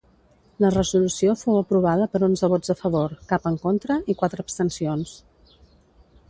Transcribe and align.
La 0.63 0.69
resolució 0.75 1.35
fou 1.41 1.59
aprovada 1.59 2.07
per 2.13 2.21
onze 2.29 2.49
vots 2.55 2.73
a 2.75 2.77
favor, 2.79 3.13
cap 3.33 3.45
en 3.51 3.59
contra 3.67 3.99
i 4.15 4.17
quatre 4.23 4.45
abstencions. 4.47 5.15